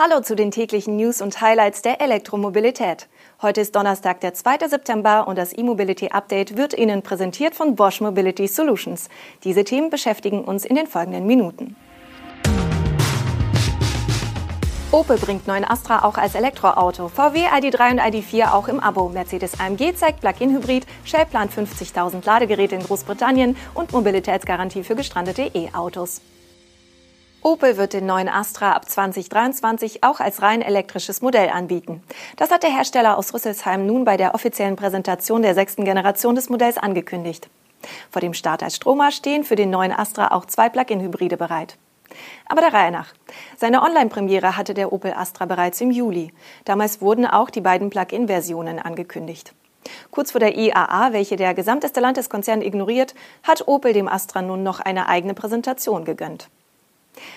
Hallo 0.00 0.20
zu 0.20 0.36
den 0.36 0.52
täglichen 0.52 0.94
News 0.94 1.20
und 1.20 1.40
Highlights 1.40 1.82
der 1.82 2.00
Elektromobilität. 2.00 3.08
Heute 3.42 3.62
ist 3.62 3.74
Donnerstag, 3.74 4.20
der 4.20 4.32
2. 4.32 4.68
September 4.68 5.26
und 5.26 5.36
das 5.36 5.52
E-Mobility 5.58 6.10
Update 6.10 6.56
wird 6.56 6.72
Ihnen 6.78 7.02
präsentiert 7.02 7.56
von 7.56 7.74
Bosch 7.74 8.00
Mobility 8.00 8.46
Solutions. 8.46 9.08
Diese 9.42 9.64
Themen 9.64 9.90
beschäftigen 9.90 10.44
uns 10.44 10.64
in 10.64 10.76
den 10.76 10.86
folgenden 10.86 11.26
Minuten. 11.26 11.74
Opel 14.92 15.18
bringt 15.18 15.48
neuen 15.48 15.64
Astra 15.64 16.04
auch 16.04 16.16
als 16.16 16.36
Elektroauto, 16.36 17.08
VW 17.08 17.48
ID3 17.48 17.90
und 17.90 18.00
ID4 18.00 18.52
auch 18.52 18.68
im 18.68 18.78
Abo, 18.78 19.08
Mercedes 19.08 19.58
AMG 19.58 19.96
zeigt 19.96 20.20
Plug-in-Hybrid, 20.20 20.86
Shell 21.02 21.26
plant 21.26 21.50
50.000 21.50 22.24
Ladegeräte 22.24 22.76
in 22.76 22.84
Großbritannien 22.84 23.56
und 23.74 23.90
Mobilitätsgarantie 23.90 24.84
für 24.84 24.94
gestrandete 24.94 25.50
E-Autos. 25.52 26.20
Opel 27.42 27.76
wird 27.76 27.92
den 27.92 28.04
neuen 28.04 28.28
Astra 28.28 28.72
ab 28.72 28.90
2023 28.90 30.02
auch 30.02 30.18
als 30.18 30.42
rein 30.42 30.60
elektrisches 30.60 31.22
Modell 31.22 31.50
anbieten. 31.50 32.02
Das 32.36 32.50
hat 32.50 32.64
der 32.64 32.74
Hersteller 32.74 33.16
aus 33.16 33.32
Rüsselsheim 33.32 33.86
nun 33.86 34.04
bei 34.04 34.16
der 34.16 34.34
offiziellen 34.34 34.74
Präsentation 34.74 35.42
der 35.42 35.54
sechsten 35.54 35.84
Generation 35.84 36.34
des 36.34 36.48
Modells 36.48 36.78
angekündigt. 36.78 37.48
Vor 38.10 38.20
dem 38.20 38.34
Start 38.34 38.64
als 38.64 38.74
Stromer 38.74 39.12
stehen 39.12 39.44
für 39.44 39.54
den 39.54 39.70
neuen 39.70 39.92
Astra 39.92 40.32
auch 40.32 40.46
zwei 40.46 40.68
Plug-in-Hybride 40.68 41.36
bereit. 41.36 41.78
Aber 42.48 42.60
der 42.60 42.72
Reihe 42.72 42.90
nach. 42.90 43.14
Seine 43.56 43.82
Online-Premiere 43.82 44.56
hatte 44.56 44.74
der 44.74 44.92
Opel 44.92 45.12
Astra 45.12 45.46
bereits 45.46 45.80
im 45.80 45.92
Juli. 45.92 46.32
Damals 46.64 47.00
wurden 47.00 47.24
auch 47.24 47.50
die 47.50 47.60
beiden 47.60 47.88
Plug-in-Versionen 47.88 48.80
angekündigt. 48.80 49.54
Kurz 50.10 50.32
vor 50.32 50.40
der 50.40 50.56
IAA, 50.56 51.12
welche 51.12 51.36
der 51.36 51.54
gesamte 51.54 51.88
Stellantis-Konzern 51.88 52.62
ignoriert, 52.62 53.14
hat 53.44 53.68
Opel 53.68 53.92
dem 53.92 54.08
Astra 54.08 54.42
nun 54.42 54.64
noch 54.64 54.80
eine 54.80 55.08
eigene 55.08 55.34
Präsentation 55.34 56.04
gegönnt. 56.04 56.48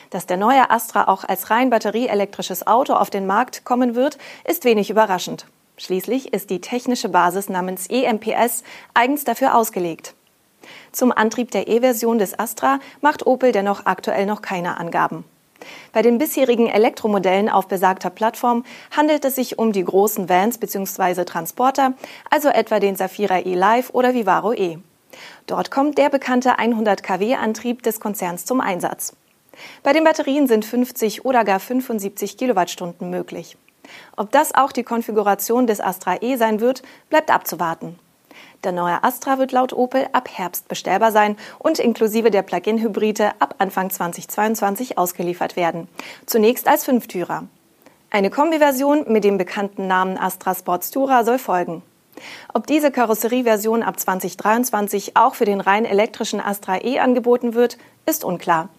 Dass 0.10 0.26
der 0.26 0.38
neue 0.38 0.70
Astra 0.70 1.08
auch 1.08 1.24
als 1.24 1.50
rein 1.50 1.70
batterieelektrisches 1.70 2.68
Auto 2.68 2.94
auf 2.94 3.10
den 3.10 3.28
Markt 3.28 3.66
kommen 3.66 3.96
wird, 3.96 4.18
ist 4.46 4.66
wenig 4.66 4.90
überraschend. 4.90 5.46
Schließlich 5.78 6.34
ist 6.34 6.50
die 6.50 6.62
technische 6.62 7.10
Basis 7.10 7.50
namens 7.50 7.88
EMPS 7.88 8.64
eigens 8.94 9.24
dafür 9.24 9.56
ausgelegt. 9.56 10.14
Zum 10.92 11.12
Antrieb 11.12 11.52
der 11.52 11.68
E-Version 11.68 12.20
des 12.20 12.38
Astra 12.38 12.80
macht 13.02 13.26
Opel 13.26 13.52
dennoch 13.52 13.86
aktuell 13.86 14.26
noch 14.26 14.42
keine 14.42 14.78
Angaben. 14.78 15.24
Bei 15.94 16.02
den 16.02 16.18
bisherigen 16.18 16.68
Elektromodellen 16.68 17.50
auf 17.50 17.68
besagter 17.68 18.10
Plattform 18.10 18.64
handelt 18.96 19.26
es 19.26 19.36
sich 19.36 19.60
um 19.60 19.72
die 19.72 19.84
großen 19.84 20.30
Vans 20.30 20.58
bzw. 20.58 21.24
Transporter, 21.26 21.94
also 22.30 22.50
etwa 22.50 22.80
den 22.80 22.96
Safira 22.96 23.40
e-Live 23.40 23.92
oder 23.92 24.14
Vivaro 24.14 24.54
e. 24.54 24.80
Dort 25.48 25.72
kommt 25.72 25.98
der 25.98 26.10
bekannte 26.10 26.58
100 26.58 27.04
kW 27.04 27.36
Antrieb 27.36 27.84
des 27.84 28.00
Konzerns 28.00 28.46
zum 28.46 28.62
Einsatz. 28.62 29.14
Bei 29.84 29.94
den 29.94 30.04
Batterien 30.04 30.48
sind 30.48 30.66
50 30.66 31.26
oder 31.26 31.44
gar 31.44 31.60
75 31.60 32.38
Kilowattstunden 32.38 33.10
möglich. 33.10 33.58
Ob 34.16 34.32
das 34.32 34.54
auch 34.56 34.72
die 34.72 34.84
Konfiguration 34.84 35.68
des 35.68 35.82
Astra 35.82 36.22
E 36.22 36.36
sein 36.36 36.60
wird, 36.60 36.84
bleibt 37.10 37.32
abzuwarten. 37.32 38.00
Der 38.64 38.72
neue 38.72 39.04
Astra 39.04 39.40
wird 39.40 39.52
laut 39.52 39.74
Opel 39.74 40.08
ab 40.14 40.30
Herbst 40.32 40.68
bestellbar 40.68 41.12
sein 41.12 41.36
und 41.58 41.80
inklusive 41.80 42.30
der 42.30 42.44
Plug-in-Hybride 42.44 43.32
ab 43.40 43.56
Anfang 43.58 43.90
2022 43.90 44.98
ausgeliefert 44.98 45.56
werden. 45.56 45.88
Zunächst 46.26 46.68
als 46.68 46.86
Fünftürer. 46.86 47.48
Eine 48.12 48.30
Kombiversion 48.30 49.06
mit 49.08 49.24
dem 49.24 49.38
bekannten 49.38 49.88
Namen 49.88 50.18
Astra 50.18 50.54
Sports 50.54 50.92
Tourer 50.92 51.24
soll 51.24 51.40
folgen. 51.40 51.82
Ob 52.54 52.68
diese 52.68 52.92
Karosserieversion 52.92 53.84
ab 53.84 54.00
2023 54.00 55.18
auch 55.18 55.36
für 55.36 55.46
den 55.46 55.62
rein 55.62 55.86
elektrischen 55.86 56.40
Astra 56.40 56.84
E 56.84 57.00
angeboten 57.00 57.54
wird, 57.54 57.78
ist 58.06 58.24
unklar. 58.24 58.70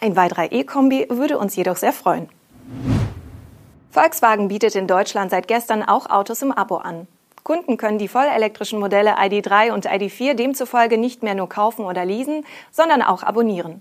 Ein 0.00 0.16
weiterer 0.16 0.52
E-Kombi 0.52 1.06
würde 1.10 1.38
uns 1.38 1.56
jedoch 1.56 1.76
sehr 1.76 1.92
freuen. 1.92 2.28
Volkswagen 3.90 4.48
bietet 4.48 4.76
in 4.76 4.86
Deutschland 4.86 5.30
seit 5.30 5.48
gestern 5.48 5.82
auch 5.82 6.08
Autos 6.08 6.42
im 6.42 6.52
Abo 6.52 6.76
an. 6.76 7.08
Kunden 7.42 7.78
können 7.78 7.98
die 7.98 8.08
vollelektrischen 8.08 8.78
Modelle 8.78 9.16
ID3 9.16 9.72
und 9.72 9.88
ID4 9.88 10.34
demzufolge 10.34 10.98
nicht 10.98 11.22
mehr 11.22 11.34
nur 11.34 11.48
kaufen 11.48 11.86
oder 11.86 12.04
leasen, 12.04 12.44
sondern 12.70 13.00
auch 13.00 13.22
abonnieren. 13.22 13.80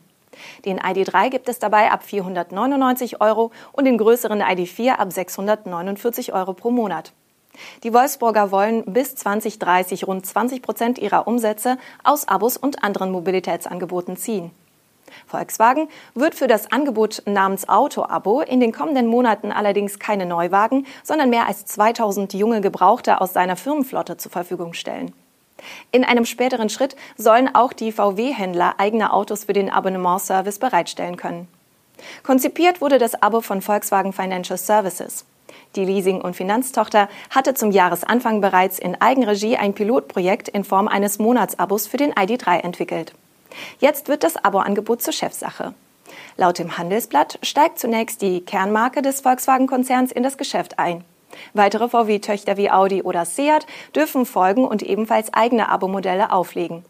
Den 0.65 0.79
ID3 0.79 1.29
gibt 1.29 1.49
es 1.49 1.59
dabei 1.59 1.91
ab 1.91 2.03
499 2.03 3.21
Euro 3.21 3.51
und 3.73 3.85
den 3.85 3.97
größeren 3.97 4.41
ID4 4.41 4.91
ab 4.93 5.11
649 5.11 6.33
Euro 6.33 6.53
pro 6.53 6.71
Monat. 6.71 7.11
Die 7.83 7.93
Wolfsburger 7.93 8.51
wollen 8.51 8.83
bis 8.85 9.15
2030 9.15 10.07
rund 10.07 10.25
20 10.25 10.61
Prozent 10.61 10.99
ihrer 10.99 11.27
Umsätze 11.27 11.77
aus 12.03 12.27
Abos 12.27 12.57
und 12.57 12.83
anderen 12.83 13.11
Mobilitätsangeboten 13.11 14.17
ziehen. 14.17 14.51
Volkswagen 15.25 15.87
wird 16.13 16.35
für 16.35 16.47
das 16.47 16.71
Angebot 16.71 17.23
namens 17.25 17.67
Auto-Abo 17.69 18.41
in 18.41 18.59
den 18.59 18.71
kommenden 18.71 19.07
Monaten 19.07 19.51
allerdings 19.51 19.99
keine 19.99 20.25
Neuwagen, 20.25 20.85
sondern 21.03 21.29
mehr 21.29 21.47
als 21.47 21.65
2000 21.65 22.33
junge 22.33 22.61
Gebrauchte 22.61 23.21
aus 23.21 23.33
seiner 23.33 23.55
Firmenflotte 23.55 24.17
zur 24.17 24.31
Verfügung 24.31 24.73
stellen. 24.73 25.13
In 25.91 26.03
einem 26.03 26.25
späteren 26.25 26.69
Schritt 26.69 26.95
sollen 27.17 27.53
auch 27.53 27.73
die 27.73 27.91
VW-Händler 27.91 28.75
eigene 28.77 29.11
Autos 29.11 29.45
für 29.45 29.53
den 29.53 29.71
Abonnementservice 29.71 30.59
bereitstellen 30.59 31.17
können. 31.17 31.47
Konzipiert 32.23 32.79
wurde 32.79 32.99
das 32.99 33.21
Abo 33.23 33.41
von 33.41 33.61
Volkswagen 33.61 34.13
Financial 34.13 34.57
Services. 34.57 35.25
Die 35.75 35.85
Leasing- 35.85 36.21
und 36.21 36.35
Finanztochter 36.35 37.09
hatte 37.29 37.53
zum 37.53 37.71
Jahresanfang 37.71 38.41
bereits 38.41 38.79
in 38.79 38.99
Eigenregie 38.99 39.57
ein 39.57 39.73
Pilotprojekt 39.73 40.49
in 40.49 40.63
Form 40.63 40.87
eines 40.87 41.19
Monatsabos 41.19 41.87
für 41.87 41.97
den 41.97 42.13
ID3 42.13 42.59
entwickelt. 42.59 43.13
Jetzt 43.79 44.07
wird 44.07 44.23
das 44.23 44.37
Abo-Angebot 44.37 45.01
zur 45.01 45.13
Chefsache. 45.13 45.73
Laut 46.35 46.59
dem 46.59 46.77
Handelsblatt 46.77 47.39
steigt 47.41 47.79
zunächst 47.79 48.21
die 48.21 48.41
Kernmarke 48.41 49.01
des 49.01 49.21
Volkswagen-Konzerns 49.21 50.11
in 50.11 50.23
das 50.23 50.37
Geschäft 50.37 50.79
ein. 50.79 51.03
Weitere 51.53 51.89
VW-Töchter 51.89 52.57
wie 52.57 52.71
Audi 52.71 53.01
oder 53.01 53.25
Seat 53.25 53.65
dürfen 53.95 54.25
folgen 54.25 54.65
und 54.65 54.83
ebenfalls 54.83 55.33
eigene 55.33 55.69
Abo-Modelle 55.69 56.31
auflegen. 56.31 56.83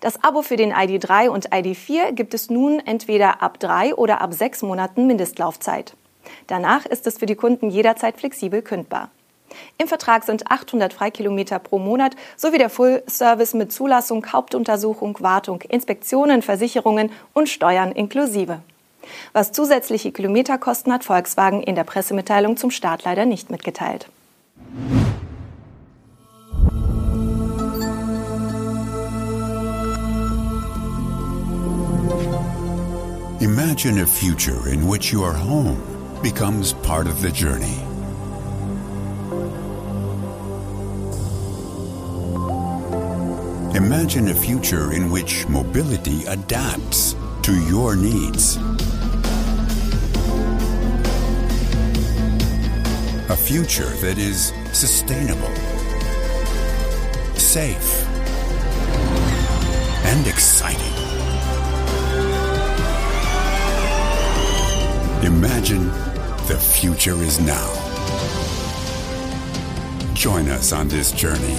Das 0.00 0.22
Abo 0.24 0.42
für 0.42 0.56
den 0.56 0.72
ID3 0.72 1.28
und 1.28 1.50
ID4 1.50 2.12
gibt 2.12 2.34
es 2.34 2.50
nun 2.50 2.80
entweder 2.80 3.40
ab 3.42 3.60
drei 3.60 3.94
oder 3.94 4.20
ab 4.20 4.34
sechs 4.34 4.62
Monaten 4.62 5.06
Mindestlaufzeit. 5.06 5.94
Danach 6.46 6.86
ist 6.86 7.06
es 7.06 7.18
für 7.18 7.26
die 7.26 7.34
Kunden 7.34 7.70
jederzeit 7.70 8.16
flexibel 8.16 8.62
kündbar. 8.62 9.10
Im 9.78 9.88
Vertrag 9.88 10.24
sind 10.24 10.50
800 10.50 10.92
Freikilometer 10.92 11.58
pro 11.58 11.78
Monat 11.78 12.16
sowie 12.36 12.58
der 12.58 12.70
Full-Service 12.70 13.54
mit 13.54 13.72
Zulassung, 13.72 14.24
Hauptuntersuchung, 14.32 15.18
Wartung, 15.20 15.60
Inspektionen, 15.62 16.42
Versicherungen 16.42 17.10
und 17.32 17.48
Steuern 17.48 17.92
inklusive. 17.92 18.60
Was 19.32 19.52
zusätzliche 19.52 20.12
Kilometer 20.12 20.58
kosten, 20.58 20.92
hat 20.92 21.04
Volkswagen 21.04 21.62
in 21.62 21.74
der 21.74 21.84
Pressemitteilung 21.84 22.56
zum 22.56 22.70
Start 22.70 23.04
leider 23.04 23.26
nicht 23.26 23.50
mitgeteilt. 23.50 24.06
Imagine 33.40 34.02
a 34.02 34.06
future 34.06 34.68
in 34.68 34.88
which 34.88 35.12
your 35.12 35.32
home 35.32 35.91
becomes 36.22 36.72
part 36.72 37.08
of 37.08 37.20
the 37.20 37.30
journey. 37.30 37.80
Imagine 43.76 44.28
a 44.28 44.34
future 44.34 44.92
in 44.92 45.10
which 45.10 45.48
mobility 45.48 46.24
adapts 46.26 47.16
to 47.42 47.52
your 47.66 47.96
needs. 47.96 48.56
A 53.28 53.36
future 53.36 53.90
that 54.02 54.16
is 54.16 54.52
sustainable, 54.72 55.52
safe, 57.34 58.06
and 60.04 60.26
exciting. 60.28 60.92
Imagine 65.24 66.11
the 66.48 66.58
future 66.58 67.22
is 67.22 67.38
now. 67.40 67.68
Join 70.14 70.48
us 70.48 70.72
on 70.72 70.88
this 70.88 71.12
journey. 71.12 71.56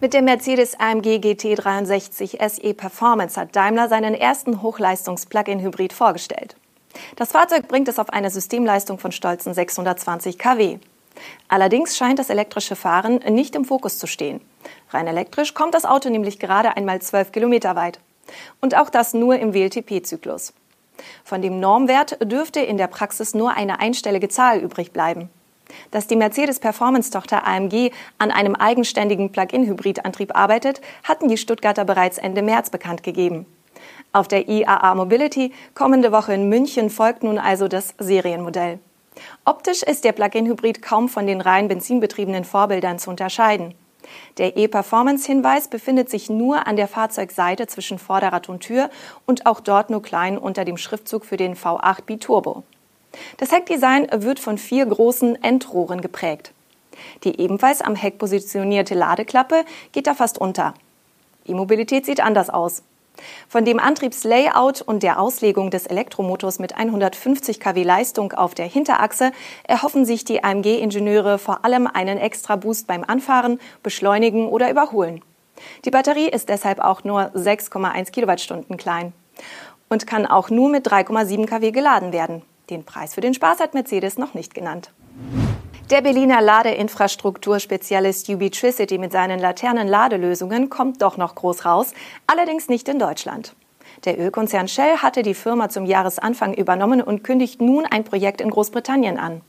Mit 0.00 0.12
dem 0.12 0.26
Mercedes 0.26 0.78
AMG 0.78 1.16
GT63 1.16 2.38
SE 2.48 2.74
Performance 2.74 3.40
hat 3.40 3.56
Daimler 3.56 3.88
seinen 3.88 4.14
ersten 4.14 4.60
Hochleistungs-Plug-in-Hybrid 4.60 5.94
vorgestellt. 5.94 6.56
Das 7.16 7.32
Fahrzeug 7.32 7.68
bringt 7.68 7.88
es 7.88 7.98
auf 7.98 8.10
eine 8.10 8.30
Systemleistung 8.30 8.98
von 8.98 9.12
stolzen 9.12 9.54
620 9.54 10.38
kW. 10.38 10.78
Allerdings 11.48 11.96
scheint 11.96 12.18
das 12.18 12.30
elektrische 12.30 12.76
Fahren 12.76 13.20
nicht 13.28 13.54
im 13.54 13.64
Fokus 13.64 13.98
zu 13.98 14.06
stehen. 14.06 14.40
Rein 14.90 15.06
elektrisch 15.06 15.54
kommt 15.54 15.74
das 15.74 15.84
Auto 15.84 16.08
nämlich 16.08 16.38
gerade 16.38 16.76
einmal 16.76 17.00
12 17.00 17.32
Kilometer 17.32 17.76
weit. 17.76 18.00
Und 18.60 18.76
auch 18.76 18.90
das 18.90 19.14
nur 19.14 19.38
im 19.38 19.54
WLTP-Zyklus. 19.54 20.54
Von 21.24 21.42
dem 21.42 21.60
Normwert 21.60 22.18
dürfte 22.22 22.60
in 22.60 22.78
der 22.78 22.86
Praxis 22.86 23.34
nur 23.34 23.56
eine 23.56 23.80
einstellige 23.80 24.28
Zahl 24.28 24.58
übrig 24.58 24.92
bleiben. 24.92 25.28
Dass 25.90 26.06
die 26.06 26.16
Mercedes-Performance-Tochter 26.16 27.46
AMG 27.46 27.90
an 28.18 28.30
einem 28.30 28.54
eigenständigen 28.54 29.32
Plug-in-Hybridantrieb 29.32 30.36
arbeitet, 30.36 30.80
hatten 31.02 31.28
die 31.28 31.38
Stuttgarter 31.38 31.84
bereits 31.84 32.18
Ende 32.18 32.42
März 32.42 32.70
bekannt 32.70 33.02
gegeben. 33.02 33.46
Auf 34.12 34.28
der 34.28 34.48
IAA 34.48 34.94
Mobility 34.94 35.52
kommende 35.74 36.12
Woche 36.12 36.34
in 36.34 36.48
München 36.48 36.90
folgt 36.90 37.24
nun 37.24 37.38
also 37.38 37.66
das 37.66 37.94
Serienmodell. 37.98 38.78
Optisch 39.44 39.82
ist 39.82 40.04
der 40.04 40.12
Plug-in-Hybrid 40.12 40.82
kaum 40.82 41.08
von 41.08 41.26
den 41.26 41.40
rein 41.40 41.68
benzinbetriebenen 41.68 42.44
Vorbildern 42.44 42.98
zu 42.98 43.10
unterscheiden. 43.10 43.74
Der 44.38 44.56
E-Performance-Hinweis 44.56 45.68
befindet 45.68 46.10
sich 46.10 46.28
nur 46.28 46.66
an 46.66 46.76
der 46.76 46.88
Fahrzeugseite 46.88 47.66
zwischen 47.66 47.98
Vorderrad 47.98 48.48
und 48.48 48.60
Tür 48.60 48.90
und 49.26 49.46
auch 49.46 49.60
dort 49.60 49.90
nur 49.90 50.02
klein 50.02 50.36
unter 50.36 50.64
dem 50.64 50.76
Schriftzug 50.76 51.24
für 51.24 51.36
den 51.36 51.56
V8 51.56 52.02
Biturbo. 52.02 52.64
Das 53.38 53.52
Heckdesign 53.52 54.08
wird 54.12 54.40
von 54.40 54.58
vier 54.58 54.86
großen 54.86 55.42
Endrohren 55.42 56.00
geprägt. 56.00 56.52
Die 57.24 57.40
ebenfalls 57.40 57.80
am 57.80 57.96
Heck 57.96 58.18
positionierte 58.18 58.94
Ladeklappe 58.94 59.64
geht 59.92 60.06
da 60.06 60.14
fast 60.14 60.38
unter. 60.38 60.74
E-Mobilität 61.46 62.06
sieht 62.06 62.20
anders 62.20 62.50
aus. 62.50 62.82
Von 63.48 63.64
dem 63.64 63.78
Antriebslayout 63.78 64.82
und 64.82 65.02
der 65.02 65.20
Auslegung 65.20 65.70
des 65.70 65.86
Elektromotors 65.86 66.58
mit 66.58 66.76
150 66.76 67.60
kW 67.60 67.82
Leistung 67.82 68.32
auf 68.32 68.54
der 68.54 68.66
Hinterachse 68.66 69.32
erhoffen 69.64 70.04
sich 70.04 70.24
die 70.24 70.42
AMG-Ingenieure 70.42 71.38
vor 71.38 71.64
allem 71.64 71.86
einen 71.86 72.18
Extra-Boost 72.18 72.86
beim 72.86 73.04
Anfahren, 73.04 73.60
Beschleunigen 73.82 74.48
oder 74.48 74.70
Überholen. 74.70 75.22
Die 75.84 75.90
Batterie 75.90 76.28
ist 76.28 76.48
deshalb 76.48 76.80
auch 76.80 77.04
nur 77.04 77.30
6,1 77.34 78.10
Kilowattstunden 78.10 78.76
klein 78.76 79.12
und 79.88 80.06
kann 80.06 80.26
auch 80.26 80.50
nur 80.50 80.68
mit 80.68 80.88
3,7 80.88 81.46
kW 81.46 81.70
geladen 81.70 82.12
werden. 82.12 82.42
Den 82.70 82.84
Preis 82.84 83.14
für 83.14 83.20
den 83.20 83.34
Spaß 83.34 83.60
hat 83.60 83.74
Mercedes 83.74 84.18
noch 84.18 84.34
nicht 84.34 84.54
genannt. 84.54 84.90
Der 85.90 86.00
Berliner 86.00 86.40
Ladeinfrastrukturspezialist 86.40 88.30
Ubitricity 88.30 88.96
mit 88.96 89.12
seinen 89.12 89.38
Laternen-Ladelösungen 89.38 90.70
kommt 90.70 91.02
doch 91.02 91.18
noch 91.18 91.34
groß 91.34 91.66
raus, 91.66 91.92
allerdings 92.26 92.70
nicht 92.70 92.88
in 92.88 92.98
Deutschland. 92.98 93.54
Der 94.06 94.18
Ölkonzern 94.18 94.66
Shell 94.66 94.96
hatte 95.02 95.22
die 95.22 95.34
Firma 95.34 95.68
zum 95.68 95.84
Jahresanfang 95.84 96.54
übernommen 96.54 97.02
und 97.02 97.22
kündigt 97.22 97.60
nun 97.60 97.84
ein 97.84 98.02
Projekt 98.02 98.40
in 98.40 98.48
Großbritannien 98.48 99.18
an. 99.18 99.42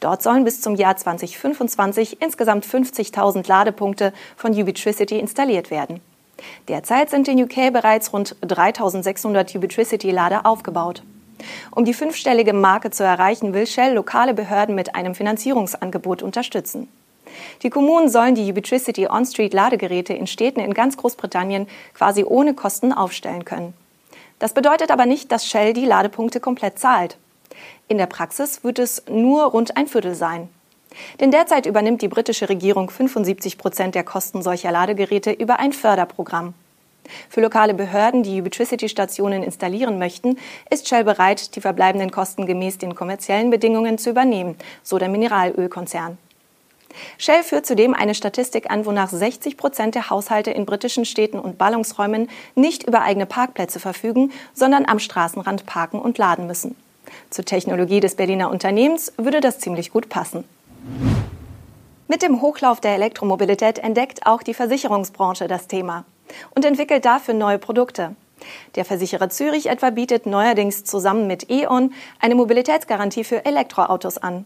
Dort 0.00 0.22
sollen 0.22 0.44
bis 0.44 0.62
zum 0.62 0.76
Jahr 0.76 0.96
2025 0.96 2.22
insgesamt 2.22 2.64
50.000 2.64 3.46
Ladepunkte 3.46 4.14
von 4.34 4.52
Ubitricity 4.52 5.18
installiert 5.18 5.70
werden. 5.70 6.00
Derzeit 6.68 7.10
sind 7.10 7.28
in 7.28 7.42
UK 7.42 7.70
bereits 7.70 8.14
rund 8.14 8.34
3.600 8.42 9.54
Ubitricity-Lader 9.54 10.46
aufgebaut. 10.46 11.02
Um 11.70 11.84
die 11.84 11.94
fünfstellige 11.94 12.52
Marke 12.52 12.90
zu 12.90 13.04
erreichen, 13.04 13.54
will 13.54 13.66
Shell 13.66 13.94
lokale 13.94 14.34
Behörden 14.34 14.74
mit 14.74 14.94
einem 14.94 15.14
Finanzierungsangebot 15.14 16.22
unterstützen. 16.22 16.88
Die 17.62 17.70
Kommunen 17.70 18.08
sollen 18.08 18.34
die 18.34 18.50
Ubitricity 18.50 19.08
On-Street 19.08 19.52
Ladegeräte 19.52 20.14
in 20.14 20.26
Städten 20.26 20.60
in 20.60 20.74
ganz 20.74 20.96
Großbritannien 20.96 21.66
quasi 21.94 22.24
ohne 22.24 22.54
Kosten 22.54 22.92
aufstellen 22.92 23.44
können. 23.44 23.74
Das 24.38 24.52
bedeutet 24.52 24.90
aber 24.90 25.06
nicht, 25.06 25.32
dass 25.32 25.46
Shell 25.46 25.72
die 25.72 25.84
Ladepunkte 25.84 26.40
komplett 26.40 26.78
zahlt. 26.78 27.16
In 27.88 27.98
der 27.98 28.06
Praxis 28.06 28.64
wird 28.64 28.78
es 28.78 29.02
nur 29.08 29.44
rund 29.44 29.76
ein 29.76 29.86
Viertel 29.86 30.14
sein. 30.14 30.48
Denn 31.20 31.30
derzeit 31.30 31.66
übernimmt 31.66 32.02
die 32.02 32.08
britische 32.08 32.48
Regierung 32.48 32.90
75 32.90 33.58
Prozent 33.58 33.94
der 33.94 34.04
Kosten 34.04 34.42
solcher 34.42 34.70
Ladegeräte 34.70 35.30
über 35.30 35.58
ein 35.58 35.72
Förderprogramm. 35.72 36.54
Für 37.28 37.40
lokale 37.40 37.74
Behörden, 37.74 38.22
die 38.22 38.40
Ubitricity-Stationen 38.40 39.42
installieren 39.42 39.98
möchten, 39.98 40.38
ist 40.70 40.88
Shell 40.88 41.04
bereit, 41.04 41.54
die 41.56 41.60
verbleibenden 41.60 42.10
Kosten 42.10 42.46
gemäß 42.46 42.78
den 42.78 42.94
kommerziellen 42.94 43.50
Bedingungen 43.50 43.98
zu 43.98 44.10
übernehmen, 44.10 44.56
so 44.82 44.98
der 44.98 45.08
Mineralölkonzern. 45.08 46.18
Shell 47.18 47.42
führt 47.42 47.66
zudem 47.66 47.94
eine 47.94 48.14
Statistik 48.14 48.70
an, 48.70 48.86
wonach 48.86 49.10
60 49.10 49.56
Prozent 49.56 49.94
der 49.94 50.10
Haushalte 50.10 50.50
in 50.50 50.66
britischen 50.66 51.04
Städten 51.04 51.38
und 51.38 51.58
Ballungsräumen 51.58 52.28
nicht 52.54 52.84
über 52.84 53.02
eigene 53.02 53.26
Parkplätze 53.26 53.80
verfügen, 53.80 54.32
sondern 54.54 54.86
am 54.86 54.98
Straßenrand 54.98 55.66
parken 55.66 56.00
und 56.00 56.18
laden 56.18 56.46
müssen. 56.46 56.74
Zur 57.30 57.44
Technologie 57.44 58.00
des 58.00 58.16
Berliner 58.16 58.50
Unternehmens 58.50 59.12
würde 59.16 59.40
das 59.40 59.58
ziemlich 59.58 59.92
gut 59.92 60.08
passen. 60.08 60.44
Mit 62.08 62.22
dem 62.22 62.40
Hochlauf 62.40 62.80
der 62.80 62.94
Elektromobilität 62.94 63.78
entdeckt 63.78 64.26
auch 64.26 64.42
die 64.42 64.54
Versicherungsbranche 64.54 65.48
das 65.48 65.66
Thema 65.66 66.04
und 66.54 66.64
entwickelt 66.64 67.04
dafür 67.04 67.34
neue 67.34 67.58
Produkte. 67.58 68.14
Der 68.74 68.84
Versicherer 68.84 69.30
Zürich 69.30 69.66
etwa 69.66 69.90
bietet 69.90 70.26
neuerdings 70.26 70.84
zusammen 70.84 71.26
mit 71.26 71.50
E.ON 71.50 71.92
eine 72.20 72.34
Mobilitätsgarantie 72.34 73.24
für 73.24 73.44
Elektroautos 73.44 74.18
an. 74.18 74.44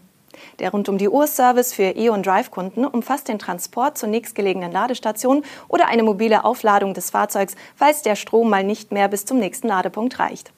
Der 0.59 0.71
rund 0.71 0.89
um 0.89 0.97
die 0.97 1.09
Uhr 1.09 1.27
Service 1.27 1.73
für 1.73 1.95
E.ON 1.95 2.23
Drive 2.23 2.51
Kunden 2.51 2.85
umfasst 2.85 3.27
den 3.27 3.39
Transport 3.39 3.97
zur 3.97 4.09
nächstgelegenen 4.09 4.71
Ladestation 4.71 5.43
oder 5.67 5.87
eine 5.87 6.03
mobile 6.03 6.45
Aufladung 6.45 6.93
des 6.93 7.09
Fahrzeugs, 7.09 7.55
falls 7.75 8.01
der 8.01 8.15
Strom 8.15 8.49
mal 8.49 8.63
nicht 8.63 8.91
mehr 8.91 9.07
bis 9.07 9.25
zum 9.25 9.39
nächsten 9.39 9.67
Ladepunkt 9.67 10.19
reicht. 10.19 10.51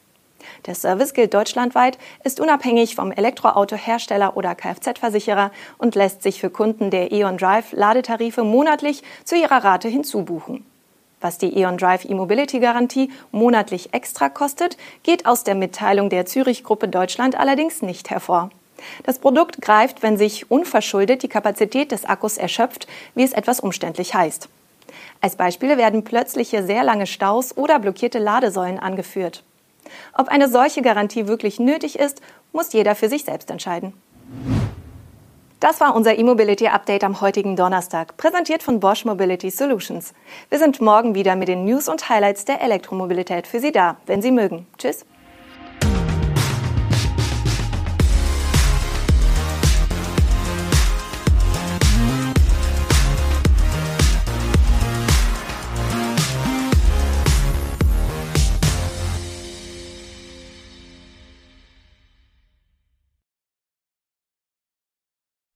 Der 0.65 0.75
Service 0.75 1.13
gilt 1.13 1.33
deutschlandweit, 1.33 1.97
ist 2.23 2.39
unabhängig 2.39 2.95
vom 2.95 3.11
Elektroautohersteller 3.11 4.35
oder 4.35 4.55
Kfz-Versicherer 4.55 5.51
und 5.77 5.95
lässt 5.95 6.21
sich 6.21 6.39
für 6.39 6.49
Kunden 6.49 6.89
der 6.89 7.11
E.ON 7.11 7.37
Drive 7.37 7.71
Ladetarife 7.71 8.43
monatlich 8.43 9.03
zu 9.23 9.35
ihrer 9.35 9.63
Rate 9.63 9.87
hinzubuchen. 9.87 10.65
Was 11.23 11.37
die 11.37 11.57
E.ON 11.57 11.77
Drive 11.77 12.03
E-Mobility 12.03 12.59
Garantie 12.59 13.09
monatlich 13.31 13.93
extra 13.93 14.27
kostet, 14.27 14.75
geht 15.03 15.25
aus 15.25 15.45
der 15.45 15.55
Mitteilung 15.55 16.09
der 16.09 16.25
Zürich 16.25 16.65
Gruppe 16.65 16.89
Deutschland 16.89 17.39
allerdings 17.39 17.81
nicht 17.81 18.09
hervor. 18.09 18.49
Das 19.05 19.19
Produkt 19.19 19.61
greift, 19.61 20.03
wenn 20.03 20.17
sich 20.17 20.51
unverschuldet 20.51 21.23
die 21.23 21.29
Kapazität 21.29 21.93
des 21.93 22.03
Akkus 22.03 22.37
erschöpft, 22.37 22.87
wie 23.15 23.23
es 23.23 23.31
etwas 23.31 23.61
umständlich 23.61 24.13
heißt. 24.13 24.49
Als 25.21 25.37
Beispiele 25.37 25.77
werden 25.77 26.03
plötzliche 26.03 26.61
sehr 26.61 26.83
lange 26.83 27.07
Staus 27.07 27.55
oder 27.55 27.79
blockierte 27.79 28.19
Ladesäulen 28.19 28.77
angeführt. 28.77 29.45
Ob 30.17 30.27
eine 30.27 30.49
solche 30.49 30.81
Garantie 30.81 31.27
wirklich 31.27 31.57
nötig 31.57 31.97
ist, 31.97 32.21
muss 32.51 32.73
jeder 32.73 32.95
für 32.95 33.07
sich 33.07 33.23
selbst 33.23 33.49
entscheiden. 33.49 33.93
Das 35.63 35.79
war 35.79 35.95
unser 35.95 36.19
E-Mobility 36.19 36.67
Update 36.67 37.05
am 37.05 37.21
heutigen 37.21 37.55
Donnerstag, 37.55 38.17
präsentiert 38.17 38.61
von 38.61 38.81
Bosch 38.81 39.05
Mobility 39.05 39.49
Solutions. 39.49 40.13
Wir 40.49 40.59
sind 40.59 40.81
morgen 40.81 41.15
wieder 41.15 41.37
mit 41.37 41.47
den 41.47 41.63
News 41.63 41.87
und 41.87 42.09
Highlights 42.09 42.43
der 42.43 42.59
Elektromobilität 42.59 43.47
für 43.47 43.61
Sie 43.61 43.71
da, 43.71 43.95
wenn 44.05 44.21
Sie 44.21 44.31
mögen. 44.31 44.67
Tschüss. 44.77 45.05